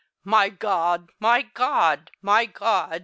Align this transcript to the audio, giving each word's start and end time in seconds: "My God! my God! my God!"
"My 0.23 0.49
God! 0.49 1.11
my 1.19 1.43
God! 1.53 2.09
my 2.23 2.47
God!" 2.47 2.99